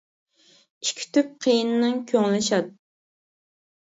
ئىككى 0.85 1.05
تۈپ 1.17 1.29
قېيىننىڭ 1.47 2.01
كۆڭلى 2.13 2.43
شاد. 2.49 2.77